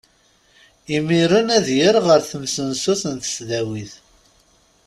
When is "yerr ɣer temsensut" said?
1.77-3.03